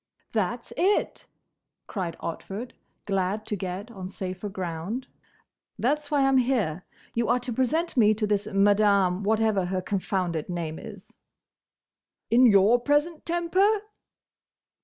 "That's 0.33 0.73
it!" 0.77 1.27
cried 1.85 2.17
Otford, 2.21 2.71
glad 3.05 3.45
to 3.45 3.55
get 3.55 3.91
on 3.91 4.09
safer 4.09 4.49
ground. 4.49 5.05
"That's 5.77 6.09
why 6.09 6.21
I 6.23 6.27
'm 6.27 6.39
here. 6.39 6.85
You 7.13 7.27
are 7.29 7.37
to 7.41 7.53
present 7.53 7.95
me 7.95 8.15
to 8.15 8.25
this 8.25 8.47
Madame—whatever 8.47 9.65
her 9.65 9.79
confounded 9.83 10.49
name 10.49 10.79
is." 10.79 11.17
"In 12.31 12.47
your 12.47 12.79
present 12.79 13.27
temper?" 13.27 13.83